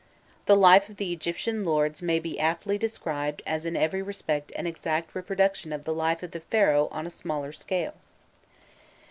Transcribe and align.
The 0.47 0.55
life 0.55 0.89
of 0.89 0.97
the 0.97 1.13
Egyptian 1.13 1.63
lords 1.63 2.01
may 2.01 2.17
be 2.17 2.39
aptly 2.39 2.79
described 2.79 3.43
as 3.45 3.67
in 3.67 3.77
every 3.77 4.01
respect 4.01 4.51
an 4.55 4.65
exact 4.65 5.13
reproduction 5.13 5.71
of 5.71 5.85
the 5.85 5.93
life 5.93 6.23
of 6.23 6.31
the 6.31 6.39
Pharaoh 6.39 6.87
on 6.91 7.05
a 7.05 7.11
smaller 7.11 7.51
scale. 7.51 7.93